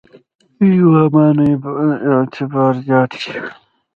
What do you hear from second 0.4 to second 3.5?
د امامانو اعتبار زیات شي.